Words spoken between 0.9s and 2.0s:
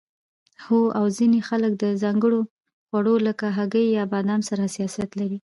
او ځینې خلک د